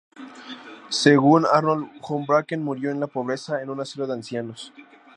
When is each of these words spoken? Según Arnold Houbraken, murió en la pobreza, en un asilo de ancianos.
Según 0.89 1.45
Arnold 1.45 1.91
Houbraken, 2.01 2.63
murió 2.63 2.89
en 2.89 2.99
la 3.01 3.05
pobreza, 3.05 3.61
en 3.61 3.69
un 3.69 3.81
asilo 3.81 4.07
de 4.07 4.13
ancianos. 4.13 4.73